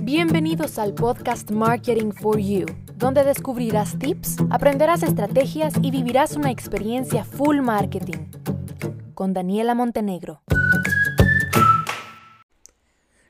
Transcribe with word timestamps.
Bienvenidos 0.00 0.80
al 0.80 0.94
podcast 0.94 1.52
Marketing 1.52 2.10
for 2.10 2.40
You, 2.40 2.66
donde 2.96 3.22
descubrirás 3.22 3.96
tips, 3.96 4.38
aprenderás 4.50 5.04
estrategias 5.04 5.74
y 5.80 5.92
vivirás 5.92 6.34
una 6.34 6.50
experiencia 6.50 7.24
full 7.24 7.60
marketing. 7.60 8.26
Con 9.14 9.32
Daniela 9.32 9.76
Montenegro. 9.76 10.42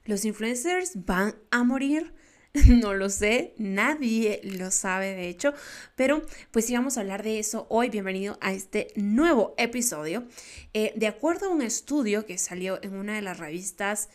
¿Los 0.06 0.24
influencers 0.24 1.04
van 1.04 1.34
a 1.50 1.62
morir? 1.62 2.14
No 2.66 2.94
lo 2.94 3.08
sé, 3.08 3.54
nadie 3.56 4.40
lo 4.44 4.70
sabe 4.70 5.14
de 5.14 5.28
hecho, 5.28 5.54
pero 5.96 6.22
pues 6.50 6.66
sí 6.66 6.74
vamos 6.74 6.96
a 6.96 7.00
hablar 7.00 7.22
de 7.22 7.38
eso 7.38 7.66
hoy. 7.70 7.88
Bienvenido 7.88 8.36
a 8.42 8.52
este 8.52 8.88
nuevo 8.94 9.54
episodio. 9.56 10.26
Eh, 10.74 10.92
de 10.96 11.06
acuerdo 11.06 11.46
a 11.46 11.50
un 11.50 11.62
estudio 11.62 12.26
que 12.26 12.36
salió 12.36 12.78
en 12.82 12.94
una 12.94 13.14
de 13.14 13.22
las 13.22 13.38
revistas 13.38 14.10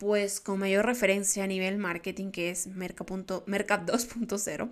pues 0.00 0.40
con 0.40 0.58
mayor 0.58 0.86
referencia 0.86 1.44
a 1.44 1.46
nivel 1.46 1.76
marketing 1.76 2.30
que 2.30 2.48
es 2.48 2.66
Merca, 2.68 3.04
2.0, 3.04 4.70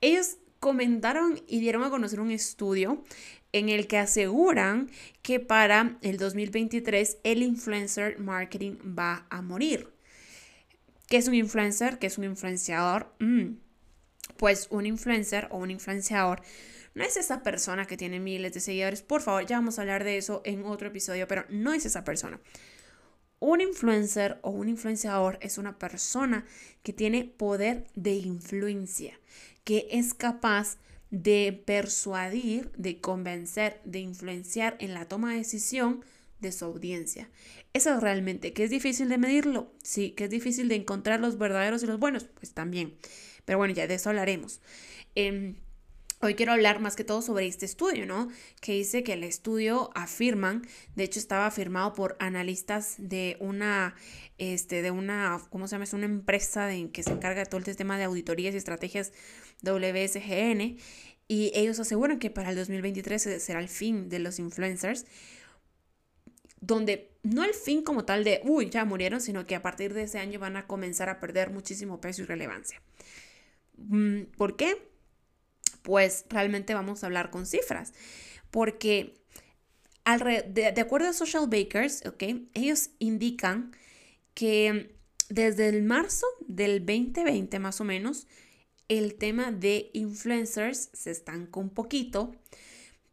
ellos 0.00 0.38
comentaron 0.60 1.42
y 1.46 1.60
dieron 1.60 1.84
a 1.84 1.90
conocer 1.90 2.20
un 2.20 2.30
estudio 2.30 3.04
en 3.52 3.68
el 3.68 3.86
que 3.86 3.98
aseguran 3.98 4.90
que 5.20 5.40
para 5.40 5.98
el 6.00 6.16
2023 6.16 7.18
el 7.22 7.42
influencer 7.42 8.18
marketing 8.18 8.76
va 8.98 9.26
a 9.28 9.42
morir. 9.42 9.92
¿Qué 11.06 11.18
es 11.18 11.28
un 11.28 11.34
influencer? 11.34 11.98
¿Qué 11.98 12.06
es 12.06 12.16
un 12.16 12.24
influenciador? 12.24 13.14
Mm, 13.18 13.56
pues 14.38 14.68
un 14.70 14.86
influencer 14.86 15.48
o 15.50 15.58
un 15.58 15.70
influenciador 15.70 16.40
no 16.94 17.04
es 17.04 17.18
esa 17.18 17.42
persona 17.42 17.84
que 17.84 17.98
tiene 17.98 18.20
miles 18.20 18.54
de 18.54 18.60
seguidores. 18.60 19.02
Por 19.02 19.20
favor, 19.20 19.44
ya 19.44 19.56
vamos 19.56 19.78
a 19.78 19.82
hablar 19.82 20.02
de 20.02 20.16
eso 20.16 20.40
en 20.46 20.64
otro 20.64 20.88
episodio, 20.88 21.28
pero 21.28 21.44
no 21.50 21.74
es 21.74 21.84
esa 21.84 22.04
persona. 22.04 22.40
Un 23.46 23.60
influencer 23.60 24.40
o 24.42 24.50
un 24.50 24.68
influenciador 24.68 25.38
es 25.40 25.56
una 25.56 25.78
persona 25.78 26.44
que 26.82 26.92
tiene 26.92 27.22
poder 27.22 27.86
de 27.94 28.14
influencia, 28.14 29.20
que 29.62 29.86
es 29.92 30.14
capaz 30.14 30.78
de 31.12 31.62
persuadir, 31.64 32.72
de 32.72 33.00
convencer, 33.00 33.80
de 33.84 34.00
influenciar 34.00 34.76
en 34.80 34.94
la 34.94 35.06
toma 35.06 35.30
de 35.30 35.38
decisión 35.38 36.04
de 36.40 36.50
su 36.50 36.64
audiencia. 36.64 37.30
Eso 37.72 37.94
es 37.94 38.00
realmente, 38.00 38.52
que 38.52 38.64
es 38.64 38.70
difícil 38.70 39.08
de 39.08 39.18
medirlo, 39.18 39.72
sí, 39.80 40.10
que 40.10 40.24
es 40.24 40.30
difícil 40.30 40.66
de 40.68 40.74
encontrar 40.74 41.20
los 41.20 41.38
verdaderos 41.38 41.84
y 41.84 41.86
los 41.86 42.00
buenos, 42.00 42.24
pues 42.24 42.52
también. 42.52 42.96
Pero 43.44 43.58
bueno, 43.58 43.72
ya 43.74 43.86
de 43.86 43.94
eso 43.94 44.08
hablaremos. 44.08 44.60
Em, 45.14 45.54
Hoy 46.22 46.34
quiero 46.34 46.52
hablar 46.52 46.80
más 46.80 46.96
que 46.96 47.04
todo 47.04 47.20
sobre 47.20 47.46
este 47.46 47.66
estudio, 47.66 48.06
¿no? 48.06 48.28
Que 48.62 48.72
dice 48.72 49.02
que 49.02 49.12
el 49.12 49.22
estudio 49.22 49.90
afirman, 49.94 50.66
de 50.94 51.04
hecho 51.04 51.18
estaba 51.18 51.50
firmado 51.50 51.92
por 51.92 52.16
analistas 52.20 52.94
de 52.96 53.36
una, 53.38 53.94
este, 54.38 54.80
de 54.80 54.90
una, 54.90 55.42
¿cómo 55.50 55.68
se 55.68 55.72
llama? 55.72 55.84
Es 55.84 55.92
una 55.92 56.06
empresa 56.06 56.66
de, 56.66 56.90
que 56.90 57.02
se 57.02 57.10
encarga 57.10 57.40
de 57.40 57.46
todo 57.46 57.60
el 57.64 57.76
tema 57.76 57.98
de 57.98 58.04
auditorías 58.04 58.54
y 58.54 58.56
estrategias 58.56 59.12
WSGN. 59.62 60.78
Y 61.28 61.52
ellos 61.54 61.78
aseguran 61.80 62.18
que 62.18 62.30
para 62.30 62.48
el 62.48 62.56
2023 62.56 63.42
será 63.42 63.60
el 63.60 63.68
fin 63.68 64.08
de 64.08 64.18
los 64.18 64.38
influencers, 64.38 65.04
donde 66.62 67.10
no 67.24 67.44
el 67.44 67.52
fin 67.52 67.82
como 67.82 68.06
tal 68.06 68.24
de, 68.24 68.40
uy, 68.44 68.70
ya 68.70 68.86
murieron, 68.86 69.20
sino 69.20 69.46
que 69.46 69.54
a 69.54 69.60
partir 69.60 69.92
de 69.92 70.04
ese 70.04 70.18
año 70.18 70.40
van 70.40 70.56
a 70.56 70.66
comenzar 70.66 71.10
a 71.10 71.20
perder 71.20 71.50
muchísimo 71.50 72.00
peso 72.00 72.22
y 72.22 72.24
relevancia. 72.24 72.80
Mm, 73.76 74.22
¿Por 74.38 74.56
qué? 74.56 74.95
Pues 75.82 76.24
realmente 76.28 76.74
vamos 76.74 77.02
a 77.02 77.06
hablar 77.06 77.30
con 77.30 77.46
cifras. 77.46 77.92
Porque 78.50 79.14
de, 80.04 80.72
de, 80.72 80.80
acuerdo 80.80 81.08
a 81.08 81.12
Social 81.12 81.48
Bakers, 81.48 82.04
¿ok? 82.06 82.22
Ellos 82.54 82.90
indican 82.98 83.72
que 84.34 84.96
desde 85.28 85.68
el 85.68 85.82
marzo 85.82 86.26
del 86.46 86.84
2020 86.84 87.58
más 87.58 87.80
o 87.80 87.84
menos, 87.84 88.26
el 88.88 89.14
tema 89.16 89.50
de 89.50 89.90
influencers 89.94 90.90
se 90.92 91.10
estancó 91.10 91.60
un 91.60 91.70
poquito 91.70 92.34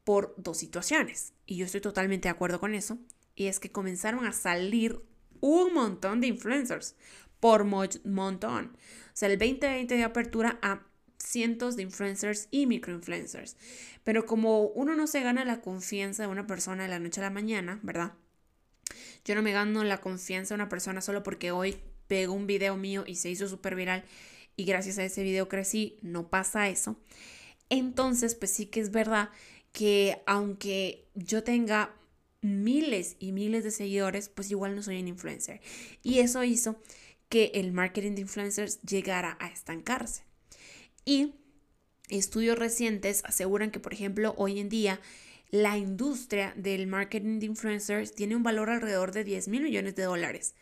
por 0.03 0.35
dos 0.37 0.57
situaciones. 0.57 1.33
Y 1.45 1.57
yo 1.57 1.65
estoy 1.65 1.81
totalmente 1.81 2.27
de 2.27 2.31
acuerdo 2.31 2.59
con 2.59 2.75
eso. 2.75 2.97
Y 3.35 3.47
es 3.47 3.59
que 3.59 3.71
comenzaron 3.71 4.25
a 4.25 4.33
salir 4.33 5.01
un 5.39 5.73
montón 5.73 6.21
de 6.21 6.27
influencers. 6.27 6.95
Por 7.39 7.65
montón. 7.65 8.71
O 8.75 9.15
sea, 9.15 9.29
el 9.29 9.37
2020 9.37 9.95
de 9.95 10.03
apertura 10.03 10.59
a 10.61 10.83
cientos 11.17 11.75
de 11.75 11.83
influencers 11.83 12.47
y 12.51 12.65
microinfluencers. 12.65 13.55
Pero 14.03 14.25
como 14.25 14.67
uno 14.67 14.95
no 14.95 15.07
se 15.07 15.21
gana 15.21 15.45
la 15.45 15.61
confianza 15.61 16.23
de 16.23 16.29
una 16.29 16.47
persona 16.47 16.83
de 16.83 16.89
la 16.89 16.99
noche 16.99 17.21
a 17.21 17.25
la 17.25 17.29
mañana, 17.29 17.79
¿verdad? 17.83 18.13
Yo 19.25 19.35
no 19.35 19.41
me 19.41 19.51
gano 19.51 19.83
la 19.83 20.01
confianza 20.01 20.53
de 20.53 20.61
una 20.61 20.69
persona 20.69 21.01
solo 21.01 21.23
porque 21.23 21.51
hoy 21.51 21.77
pegó 22.07 22.33
un 22.33 22.47
video 22.47 22.75
mío 22.75 23.03
y 23.07 23.15
se 23.15 23.29
hizo 23.29 23.47
súper 23.47 23.75
viral 23.75 24.03
y 24.55 24.65
gracias 24.65 24.97
a 24.97 25.03
ese 25.03 25.23
video 25.23 25.47
crecí, 25.47 25.97
no 26.01 26.29
pasa 26.29 26.69
eso. 26.69 26.99
Entonces, 27.69 28.35
pues 28.35 28.51
sí 28.51 28.67
que 28.67 28.81
es 28.81 28.91
verdad 28.91 29.29
que 29.71 30.21
aunque 30.27 31.07
yo 31.15 31.43
tenga 31.43 31.95
miles 32.41 33.15
y 33.19 33.31
miles 33.31 33.63
de 33.63 33.71
seguidores, 33.71 34.29
pues 34.29 34.51
igual 34.51 34.75
no 34.75 34.83
soy 34.83 34.99
un 34.99 35.07
influencer. 35.07 35.61
Y 36.03 36.19
eso 36.19 36.43
hizo 36.43 36.79
que 37.29 37.51
el 37.55 37.71
marketing 37.71 38.11
de 38.15 38.21
influencers 38.21 38.81
llegara 38.81 39.37
a 39.39 39.47
estancarse. 39.47 40.23
Y 41.05 41.33
estudios 42.09 42.57
recientes 42.57 43.23
aseguran 43.25 43.71
que, 43.71 43.79
por 43.79 43.93
ejemplo, 43.93 44.33
hoy 44.37 44.59
en 44.59 44.69
día 44.69 44.99
la 45.49 45.77
industria 45.77 46.53
del 46.57 46.87
marketing 46.87 47.39
de 47.39 47.45
influencers 47.45 48.15
tiene 48.15 48.35
un 48.35 48.43
valor 48.43 48.69
alrededor 48.69 49.11
de 49.11 49.23
10 49.23 49.49
mil 49.49 49.61
millones 49.61 49.95
de 49.95 50.03
dólares. 50.03 50.55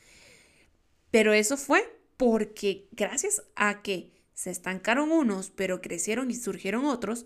Pero 1.11 1.33
eso 1.33 1.55
fue 1.55 1.97
porque 2.17 2.87
gracias 2.91 3.41
a 3.55 3.81
que 3.81 4.11
se 4.33 4.49
estancaron 4.49 5.11
unos, 5.11 5.49
pero 5.49 5.81
crecieron 5.81 6.29
y 6.29 6.35
surgieron 6.35 6.85
otros, 6.85 7.25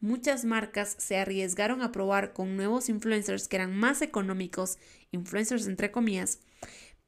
muchas 0.00 0.44
marcas 0.44 0.94
se 0.98 1.16
arriesgaron 1.16 1.82
a 1.82 1.92
probar 1.92 2.32
con 2.32 2.56
nuevos 2.56 2.88
influencers 2.88 3.48
que 3.48 3.56
eran 3.56 3.74
más 3.74 4.02
económicos, 4.02 4.78
influencers 5.10 5.66
entre 5.66 5.90
comillas, 5.90 6.40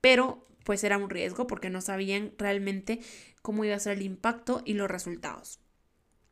pero 0.01 0.47
pues 0.65 0.85
era 0.85 0.99
un 0.99 1.11
riesgo 1.11 1.47
porque 1.47 1.71
no 1.71 1.81
sabían 1.81 2.33
realmente 2.39 3.01
cómo 3.43 3.65
iba 3.65 3.75
a 3.75 3.81
ser 3.81 3.99
el 3.99 4.03
impacto 4.03 4.63
y 4.65 4.75
los 4.75 4.91
resultados. 4.91 5.61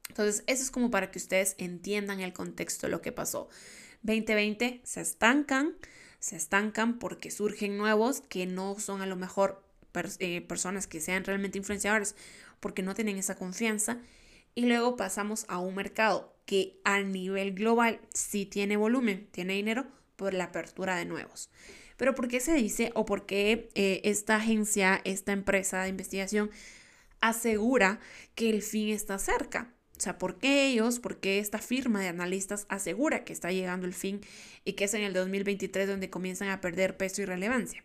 Entonces, 0.08 0.42
eso 0.46 0.62
es 0.62 0.70
como 0.70 0.90
para 0.90 1.10
que 1.10 1.18
ustedes 1.18 1.54
entiendan 1.58 2.20
el 2.20 2.32
contexto 2.32 2.86
de 2.86 2.90
lo 2.90 3.00
que 3.00 3.12
pasó. 3.12 3.48
2020 4.02 4.80
se 4.82 5.00
estancan, 5.00 5.76
se 6.18 6.36
estancan 6.36 6.98
porque 6.98 7.30
surgen 7.30 7.76
nuevos 7.76 8.20
que 8.22 8.46
no 8.46 8.78
son 8.78 9.02
a 9.02 9.06
lo 9.06 9.16
mejor 9.16 9.62
eh, 10.18 10.40
personas 10.42 10.86
que 10.86 11.00
sean 11.00 11.24
realmente 11.24 11.58
influenciadores 11.58 12.16
porque 12.60 12.82
no 12.82 12.94
tienen 12.94 13.18
esa 13.18 13.36
confianza. 13.36 13.98
Y 14.54 14.66
luego 14.66 14.96
pasamos 14.96 15.44
a 15.48 15.58
un 15.58 15.76
mercado 15.76 16.34
que 16.44 16.80
a 16.84 17.00
nivel 17.00 17.54
global 17.54 18.00
sí 18.12 18.46
tiene 18.46 18.76
volumen, 18.76 19.28
tiene 19.30 19.54
dinero 19.54 19.86
por 20.20 20.34
la 20.34 20.44
apertura 20.44 20.96
de 20.96 21.06
nuevos. 21.06 21.48
Pero 21.96 22.14
¿por 22.14 22.28
qué 22.28 22.40
se 22.40 22.52
dice 22.52 22.92
o 22.94 23.06
por 23.06 23.24
qué 23.24 23.70
eh, 23.74 24.02
esta 24.04 24.36
agencia, 24.36 25.00
esta 25.04 25.32
empresa 25.32 25.82
de 25.82 25.88
investigación 25.88 26.50
asegura 27.22 28.00
que 28.34 28.50
el 28.50 28.60
fin 28.60 28.90
está 28.90 29.18
cerca? 29.18 29.72
O 29.96 30.00
sea, 30.00 30.18
¿por 30.18 30.38
qué 30.38 30.66
ellos, 30.66 31.00
por 31.00 31.20
qué 31.20 31.38
esta 31.38 31.56
firma 31.56 32.02
de 32.02 32.08
analistas 32.08 32.66
asegura 32.68 33.24
que 33.24 33.32
está 33.32 33.50
llegando 33.50 33.86
el 33.86 33.94
fin 33.94 34.20
y 34.66 34.74
que 34.74 34.84
es 34.84 34.92
en 34.92 35.04
el 35.04 35.14
2023 35.14 35.88
donde 35.88 36.10
comienzan 36.10 36.50
a 36.50 36.60
perder 36.60 36.98
peso 36.98 37.22
y 37.22 37.24
relevancia? 37.24 37.82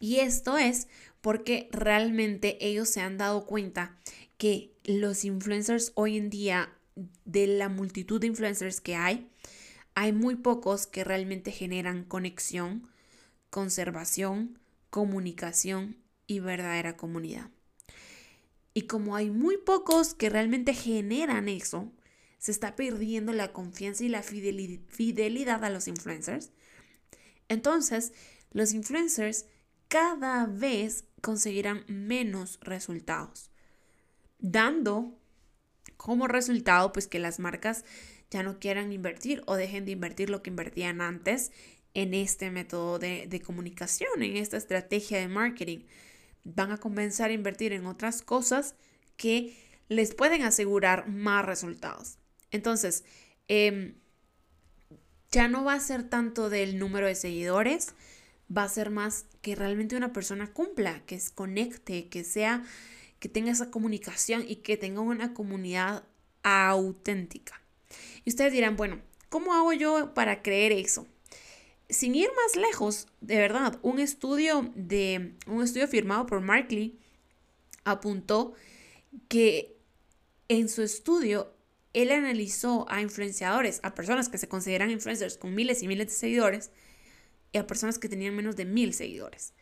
Y 0.00 0.16
esto 0.16 0.58
es 0.58 0.88
porque 1.20 1.68
realmente 1.70 2.58
ellos 2.60 2.88
se 2.88 3.02
han 3.02 3.18
dado 3.18 3.46
cuenta 3.46 3.96
que 4.36 4.72
los 4.82 5.24
influencers 5.24 5.92
hoy 5.94 6.16
en 6.16 6.28
día, 6.28 6.72
de 7.24 7.46
la 7.46 7.68
multitud 7.68 8.20
de 8.20 8.26
influencers 8.26 8.80
que 8.80 8.96
hay, 8.96 9.31
hay 9.94 10.12
muy 10.12 10.36
pocos 10.36 10.86
que 10.86 11.04
realmente 11.04 11.50
generan 11.50 12.04
conexión, 12.04 12.88
conservación, 13.50 14.58
comunicación 14.90 15.96
y 16.26 16.40
verdadera 16.40 16.96
comunidad. 16.96 17.50
Y 18.74 18.82
como 18.82 19.16
hay 19.16 19.30
muy 19.30 19.58
pocos 19.58 20.14
que 20.14 20.30
realmente 20.30 20.72
generan 20.74 21.48
eso, 21.48 21.92
se 22.38 22.50
está 22.50 22.74
perdiendo 22.74 23.32
la 23.32 23.52
confianza 23.52 24.04
y 24.04 24.08
la 24.08 24.22
fidelidad 24.22 25.64
a 25.64 25.70
los 25.70 25.86
influencers. 25.88 26.50
Entonces, 27.48 28.12
los 28.50 28.72
influencers 28.72 29.46
cada 29.88 30.46
vez 30.46 31.04
conseguirán 31.20 31.84
menos 31.86 32.58
resultados, 32.62 33.50
dando 34.38 35.18
como 35.96 36.26
resultado 36.26 36.92
pues 36.92 37.06
que 37.06 37.18
las 37.18 37.38
marcas 37.38 37.84
ya 38.32 38.42
no 38.42 38.58
quieran 38.58 38.92
invertir 38.92 39.42
o 39.46 39.56
dejen 39.56 39.84
de 39.84 39.92
invertir 39.92 40.30
lo 40.30 40.42
que 40.42 40.48
invertían 40.48 41.02
antes 41.02 41.52
en 41.92 42.14
este 42.14 42.50
método 42.50 42.98
de, 42.98 43.42
comunicación, 43.44 44.22
en 44.22 44.38
esta 44.38 44.56
estrategia 44.56 45.18
de 45.18 45.28
marketing. 45.28 45.80
Van 46.42 46.72
a 46.72 46.78
comenzar 46.78 47.28
a 47.28 47.34
invertir 47.34 47.74
en 47.74 47.86
otras 47.86 48.22
cosas 48.22 48.74
que 49.18 49.54
les 49.88 50.14
pueden 50.14 50.42
asegurar 50.42 51.08
más 51.08 51.44
resultados. 51.44 52.16
Entonces, 52.50 53.04
em, 53.48 53.96
ya 55.30 55.48
no 55.48 55.64
va 55.64 55.74
a 55.74 55.80
ser 55.80 56.08
tanto 56.08 56.48
del 56.48 56.78
número 56.78 57.06
de 57.06 57.14
seguidores, 57.14 57.94
va 58.54 58.64
a 58.64 58.68
ser 58.68 58.88
más 58.88 59.26
que 59.42 59.54
realmente 59.54 59.94
una 59.94 60.14
persona 60.14 60.52
cumpla, 60.52 61.04
que 61.04 61.20
se 61.20 61.34
conecte, 61.34 62.08
que 62.08 62.24
sea, 62.24 62.64
que 63.18 63.28
tenga 63.28 63.52
esa 63.52 63.70
comunicación 63.70 64.42
y 64.48 64.56
que 64.56 64.78
tenga 64.78 65.02
una 65.02 65.34
comunidad 65.34 66.04
auténtica. 66.42 67.61
Y 68.24 68.30
ustedes 68.30 68.52
dirán, 68.52 68.76
bueno, 68.76 69.00
¿cómo 69.28 69.54
hago 69.54 69.72
yo 69.72 70.14
para 70.14 70.42
creer 70.42 70.72
eso? 70.72 71.06
Sin 71.88 72.14
ir 72.14 72.28
más 72.34 72.56
lejos, 72.56 73.08
de 73.20 73.36
verdad, 73.36 73.78
un 73.82 73.98
estudio 73.98 74.70
de 74.74 75.34
un 75.46 75.62
estudio 75.62 75.88
firmado 75.88 76.26
por 76.26 76.40
Markley 76.40 76.98
apuntó 77.84 78.54
que 79.28 79.76
en 80.48 80.68
su 80.68 80.82
estudio 80.82 81.52
él 81.92 82.10
analizó 82.10 82.86
a 82.88 83.02
influenciadores, 83.02 83.80
a 83.82 83.94
personas 83.94 84.28
que 84.28 84.38
se 84.38 84.48
consideran 84.48 84.90
influencers 84.90 85.36
con 85.36 85.54
miles 85.54 85.82
y 85.82 85.88
miles 85.88 86.06
de 86.08 86.14
seguidores 86.14 86.70
y 87.52 87.58
a 87.58 87.66
personas 87.66 87.98
que 87.98 88.08
tenían 88.08 88.34
menos 88.34 88.56
de 88.56 88.64
mil 88.64 88.94
seguidores. 88.94 89.52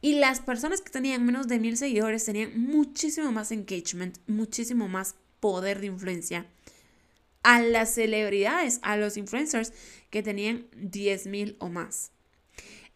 Y 0.00 0.18
las 0.18 0.40
personas 0.40 0.80
que 0.80 0.90
tenían 0.90 1.24
menos 1.24 1.48
de 1.48 1.58
mil 1.58 1.76
seguidores 1.76 2.24
tenían 2.24 2.58
muchísimo 2.60 3.32
más 3.32 3.52
engagement, 3.52 4.18
muchísimo 4.26 4.88
más 4.88 5.14
poder 5.40 5.80
de 5.80 5.86
influencia 5.86 6.46
a 7.46 7.62
las 7.62 7.94
celebridades, 7.94 8.80
a 8.82 8.96
los 8.96 9.16
influencers 9.16 9.72
que 10.10 10.20
tenían 10.20 10.66
10 10.74 11.28
mil 11.28 11.56
o 11.60 11.68
más. 11.68 12.10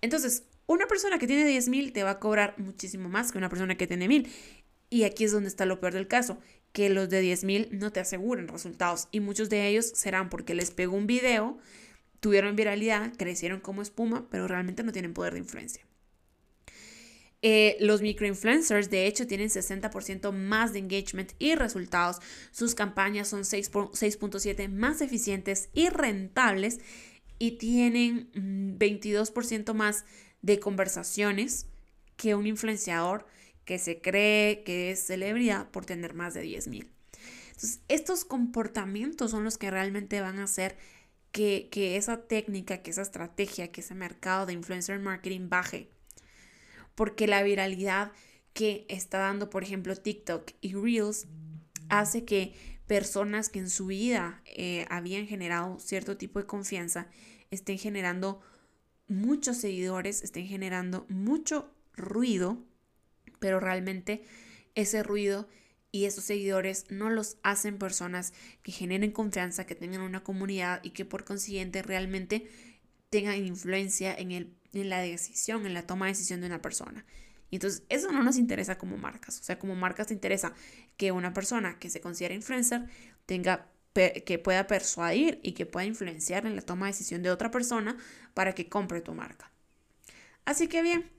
Entonces, 0.01 0.43
una 0.67 0.89
persona 0.89 1.21
que 1.21 1.29
tiene 1.29 1.45
10 1.45 1.69
mil 1.69 1.93
te 1.93 2.03
va 2.03 2.11
a 2.11 2.19
cobrar 2.19 2.59
muchísimo 2.59 3.09
más 3.09 3.31
que 3.31 3.39
una 3.39 3.49
persona 3.49 3.77
que 3.77 3.87
tiene 3.87 4.09
mil. 4.09 4.29
Y 4.91 5.05
aquí 5.05 5.23
es 5.23 5.31
donde 5.31 5.49
está 5.49 5.67
lo 5.67 5.79
peor 5.79 5.93
del 5.93 6.09
caso, 6.09 6.37
que 6.73 6.91
los 6.91 7.09
de 7.09 7.21
10 7.21 7.45
mil 7.45 7.69
no 7.71 7.93
te 7.93 8.01
aseguran 8.01 8.49
resultados 8.49 9.07
y 9.13 9.21
muchos 9.21 9.51
de 9.51 9.69
ellos 9.69 9.87
serán 9.87 10.29
porque 10.29 10.55
les 10.55 10.73
pegó 10.73 10.97
un 10.97 11.07
video, 11.07 11.57
tuvieron 12.19 12.57
viralidad, 12.57 13.13
crecieron 13.17 13.61
como 13.61 13.83
espuma, 13.83 14.27
pero 14.31 14.49
realmente 14.49 14.83
no 14.83 14.91
tienen 14.91 15.15
poder 15.15 15.35
de 15.35 15.39
influencia. 15.39 15.87
Eh, 17.43 17.79
los 17.81 18.03
microinfluencers, 18.03 18.91
de 18.91 19.07
hecho, 19.07 19.27
tienen 19.27 19.49
60% 19.49 20.31
más 20.33 20.73
de 20.73 20.81
engagement 20.81 21.33
y 21.39 21.55
resultados. 21.55 22.19
Sus 22.51 22.75
campañas 22.75 23.29
son 23.29 23.43
6.7 23.43 24.69
más 24.69 25.01
eficientes 25.01 25.71
y 25.73 25.89
rentables 25.89 26.81
y 27.39 27.53
tienen 27.53 28.31
22% 28.79 29.73
mm, 29.73 29.77
más 29.77 30.05
de 30.43 30.61
conversaciones 30.61 31.67
que 32.17 32.35
un 32.35 32.47
influenciador 32.47 33.27
que 33.65 33.79
se 33.79 34.01
cree 34.01 34.63
que 34.63 34.91
es 34.91 35.07
celebridad 35.07 35.71
por 35.71 35.87
tener 35.87 36.13
más 36.13 36.35
de 36.35 36.43
10 36.43 36.69
mil. 36.69 36.91
Entonces, 37.47 37.81
estos 37.89 38.25
comportamientos 38.27 39.31
son 39.31 39.45
los 39.45 39.57
que 39.57 39.71
realmente 39.71 40.21
van 40.21 40.39
a 40.39 40.45
hacer 40.45 40.77
que, 41.33 41.69
que 41.71 41.97
esa 41.97 42.27
técnica, 42.27 42.83
que 42.83 42.91
esa 42.91 43.03
estrategia, 43.03 43.71
que 43.71 43.81
ese 43.81 43.95
mercado 43.95 44.45
de 44.45 44.53
influencer 44.53 44.99
marketing 44.99 45.49
baje 45.49 45.89
porque 46.95 47.27
la 47.27 47.43
viralidad 47.43 48.13
que 48.53 48.85
está 48.89 49.19
dando, 49.19 49.51
por 49.51 49.63
ejemplo, 49.63 49.97
TikTok 49.97 50.51
y 50.61 50.75
Reels 50.75 51.27
hace 51.89 52.25
que 52.25 52.55
personas 52.87 53.49
que 53.49 53.61
en 53.61 53.71
su 53.71 53.87
vida 53.87 54.43
eh, 54.47 54.87
habían 54.91 55.27
generado 55.27 55.79
cierto 55.79 56.17
tipo 56.17 56.41
de 56.41 56.47
confianza 56.47 57.09
estén 57.51 57.79
generando 57.79 58.41
muchos 59.07 59.59
seguidores, 59.59 60.23
estén 60.23 60.47
generando 60.47 61.07
mucho 61.09 61.73
ruido, 61.95 62.65
pero 63.39 63.61
realmente 63.61 64.25
ese 64.75 65.03
ruido 65.03 65.49
y 65.93 66.05
esos 66.05 66.25
seguidores 66.25 66.87
no 66.91 67.11
los 67.11 67.39
hacen 67.43 67.79
personas 67.79 68.33
que 68.63 68.73
generen 68.73 69.11
confianza, 69.11 69.67
que 69.67 69.75
tengan 69.75 70.03
una 70.03 70.23
comunidad 70.23 70.81
y 70.85 70.91
que 70.91 71.05
por 71.05 71.25
consiguiente 71.25 71.83
realmente 71.83 72.49
tengan 73.11 73.45
influencia 73.45 74.15
en 74.15 74.31
el 74.31 74.55
en 74.73 74.89
la 74.91 75.01
decisión, 75.01 75.67
en 75.67 75.75
la 75.75 75.87
toma 75.87 76.07
de 76.07 76.13
decisión 76.13 76.41
de 76.41 76.47
una 76.47 76.63
persona. 76.63 77.05
Y 77.51 77.57
entonces 77.57 77.83
eso 77.89 78.13
no 78.13 78.23
nos 78.23 78.37
interesa 78.37 78.79
como 78.79 78.97
marcas. 78.97 79.41
O 79.41 79.43
sea, 79.43 79.59
como 79.59 79.75
marcas 79.75 80.09
te 80.09 80.15
interesa 80.15 80.53
que 80.97 81.13
una 81.13 81.33
persona 81.33 81.79
que 81.79 81.91
se 81.91 82.01
considera 82.01 82.35
influencer 82.35 82.87
tenga 83.27 83.67
que 83.93 84.41
pueda 84.43 84.69
persuadir 84.69 85.41
y 85.43 85.53
que 85.53 85.67
pueda 85.67 85.85
influenciar 85.85 86.47
en 86.47 86.55
la 86.55 86.63
toma 86.63 86.87
de 86.87 86.93
decisión 86.93 87.23
de 87.23 87.31
otra 87.31 87.51
persona 87.51 87.97
para 88.35 88.55
que 88.55 88.69
compre 88.69 89.01
tu 89.01 89.15
marca. 89.15 89.51
Así 90.45 90.69
que 90.69 90.81
bien, 90.83 91.11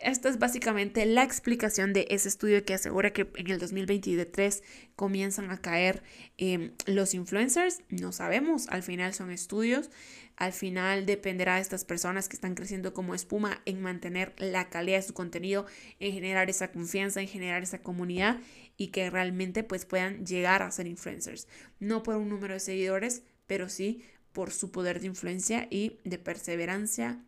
esta 0.00 0.28
es 0.28 0.38
básicamente 0.38 1.04
la 1.06 1.22
explicación 1.22 1.92
de 1.92 2.06
ese 2.10 2.28
estudio 2.28 2.64
que 2.64 2.74
asegura 2.74 3.12
que 3.12 3.30
en 3.36 3.50
el 3.50 3.58
2023 3.58 4.62
comienzan 4.96 5.50
a 5.50 5.60
caer 5.60 6.02
em, 6.38 6.72
los 6.86 7.14
influencers. 7.14 7.80
No 7.88 8.12
sabemos, 8.12 8.68
al 8.68 8.82
final 8.82 9.14
son 9.14 9.30
estudios. 9.30 9.90
Al 10.36 10.52
final 10.52 11.04
dependerá 11.04 11.56
de 11.56 11.60
estas 11.60 11.84
personas 11.84 12.28
que 12.28 12.36
están 12.36 12.54
creciendo 12.54 12.94
como 12.94 13.14
espuma 13.14 13.60
en 13.66 13.82
mantener 13.82 14.34
la 14.38 14.70
calidad 14.70 14.96
de 14.96 15.02
su 15.02 15.12
contenido, 15.12 15.66
en 15.98 16.12
generar 16.12 16.48
esa 16.48 16.72
confianza, 16.72 17.20
en 17.20 17.28
generar 17.28 17.62
esa 17.62 17.82
comunidad 17.82 18.40
y 18.78 18.88
que 18.88 19.10
realmente 19.10 19.64
pues 19.64 19.84
puedan 19.84 20.24
llegar 20.24 20.62
a 20.62 20.70
ser 20.70 20.86
influencers. 20.86 21.46
No 21.78 22.02
por 22.02 22.16
un 22.16 22.30
número 22.30 22.54
de 22.54 22.60
seguidores, 22.60 23.22
pero 23.46 23.68
sí 23.68 24.02
por 24.32 24.50
su 24.52 24.70
poder 24.70 25.00
de 25.00 25.08
influencia 25.08 25.66
y 25.70 25.98
de 26.04 26.18
perseverancia 26.18 27.22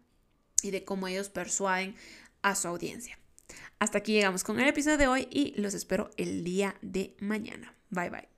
y 0.63 0.71
de 0.71 0.85
cómo 0.85 1.09
ellos 1.09 1.29
persuaden 1.29 1.95
a 2.43 2.55
su 2.55 2.69
audiencia. 2.69 3.19
Hasta 3.79 3.99
aquí 3.99 4.13
llegamos 4.13 4.45
con 4.45 4.61
el 4.61 4.69
episodio 4.69 4.99
de 4.99 5.09
hoy 5.09 5.29
y 5.31 5.61
los 5.61 5.75
espero 5.75 6.11
el 6.17 6.45
día 6.45 6.77
de 6.83 7.17
mañana. 7.21 7.75
Bye 7.91 8.11
bye. 8.11 8.32